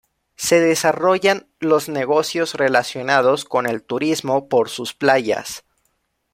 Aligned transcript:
Se 0.35 0.59
desarrollan 0.59 1.47
los 1.59 1.87
negocios 1.87 2.55
relacionados 2.55 3.45
con 3.45 3.67
el 3.67 3.83
turismo 3.83 4.49
por 4.49 4.67
sus 4.67 4.95
playas. 4.95 5.63